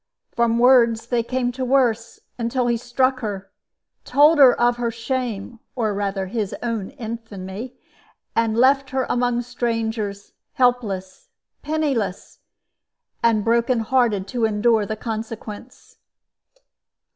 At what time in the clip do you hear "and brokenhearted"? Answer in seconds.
13.21-14.27